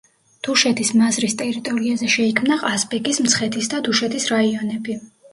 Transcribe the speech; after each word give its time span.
დუშეთის 0.45 0.87
მაზრის 0.99 1.35
ტერიტორიაზე 1.41 2.07
შეიქმნა 2.13 2.57
ყაზბეგის, 2.61 3.19
მცხეთის 3.25 3.69
და 3.75 3.83
დუშეთის 3.89 4.25
რაიონები. 4.33 4.97